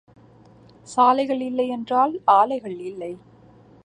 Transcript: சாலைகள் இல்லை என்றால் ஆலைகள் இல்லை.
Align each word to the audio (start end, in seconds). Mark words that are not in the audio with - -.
சாலைகள் 0.87 1.39
இல்லை 1.39 1.67
என்றால் 1.67 2.21
ஆலைகள் 2.25 2.79
இல்லை. 2.79 3.11